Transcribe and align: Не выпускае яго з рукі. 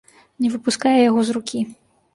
Не 0.45 0.49
выпускае 0.53 0.97
яго 1.09 1.19
з 1.29 1.41
рукі. 1.41 1.61